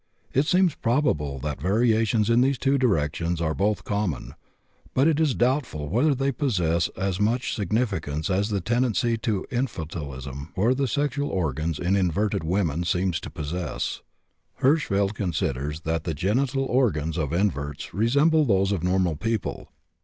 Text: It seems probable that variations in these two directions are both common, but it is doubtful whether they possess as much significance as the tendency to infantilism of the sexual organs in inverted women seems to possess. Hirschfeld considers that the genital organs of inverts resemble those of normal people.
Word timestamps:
It 0.33 0.47
seems 0.47 0.73
probable 0.73 1.37
that 1.41 1.61
variations 1.61 2.27
in 2.27 2.41
these 2.41 2.57
two 2.57 2.79
directions 2.79 3.39
are 3.39 3.53
both 3.53 3.83
common, 3.83 4.33
but 4.95 5.07
it 5.07 5.19
is 5.19 5.35
doubtful 5.35 5.89
whether 5.89 6.15
they 6.15 6.31
possess 6.31 6.87
as 6.97 7.19
much 7.19 7.53
significance 7.53 8.27
as 8.27 8.49
the 8.49 8.61
tendency 8.61 9.15
to 9.19 9.45
infantilism 9.51 10.57
of 10.57 10.77
the 10.77 10.87
sexual 10.87 11.29
organs 11.29 11.77
in 11.77 11.95
inverted 11.95 12.43
women 12.43 12.83
seems 12.83 13.19
to 13.19 13.29
possess. 13.29 14.01
Hirschfeld 14.63 15.13
considers 15.13 15.81
that 15.81 16.03
the 16.05 16.15
genital 16.15 16.63
organs 16.63 17.15
of 17.15 17.31
inverts 17.31 17.93
resemble 17.93 18.43
those 18.43 18.71
of 18.71 18.83
normal 18.83 19.15
people. 19.15 19.69